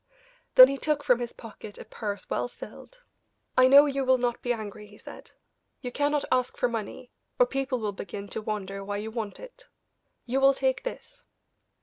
Then 0.55 0.67
he 0.67 0.79
took 0.79 1.03
from 1.03 1.19
his 1.19 1.31
pocket 1.31 1.77
a 1.77 1.85
purse 1.85 2.27
well 2.27 2.47
filled. 2.47 3.03
"I 3.55 3.67
know 3.67 3.85
you 3.85 4.03
will 4.03 4.17
not 4.17 4.41
be 4.41 4.51
angry," 4.51 4.87
he 4.87 4.97
said. 4.97 5.29
"You 5.81 5.91
cannot 5.91 6.25
ask 6.31 6.57
for 6.57 6.67
money, 6.67 7.11
or 7.37 7.45
people 7.45 7.77
will 7.77 7.91
begin 7.91 8.27
to 8.29 8.41
wonder 8.41 8.83
why 8.83 8.97
you 8.97 9.11
want 9.11 9.39
it. 9.39 9.65
You 10.25 10.41
will 10.41 10.55
take 10.55 10.81
this." 10.81 11.25